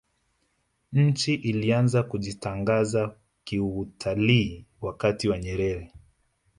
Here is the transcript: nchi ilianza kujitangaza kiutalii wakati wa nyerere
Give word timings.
nchi 0.93 1.33
ilianza 1.33 2.03
kujitangaza 2.03 3.15
kiutalii 3.43 4.65
wakati 4.81 5.29
wa 5.29 5.39
nyerere 5.39 5.93